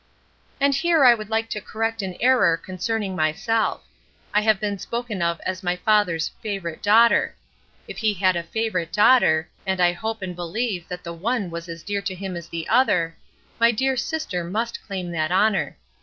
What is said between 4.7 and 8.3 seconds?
spoken of as my father's "favorite daughter." If he